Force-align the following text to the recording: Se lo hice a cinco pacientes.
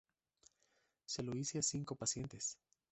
Se 1.05 1.21
lo 1.21 1.35
hice 1.37 1.59
a 1.59 1.61
cinco 1.61 1.95
pacientes. 1.95 2.57